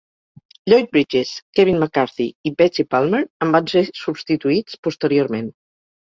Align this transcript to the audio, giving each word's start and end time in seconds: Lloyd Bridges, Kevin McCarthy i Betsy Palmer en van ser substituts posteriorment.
Lloyd 0.71 0.85
Bridges, 0.95 1.33
Kevin 1.57 1.77
McCarthy 1.83 2.25
i 2.49 2.51
Betsy 2.61 2.85
Palmer 2.93 3.19
en 3.47 3.51
van 3.57 3.67
ser 3.73 3.83
substituts 4.05 4.79
posteriorment. 4.89 5.53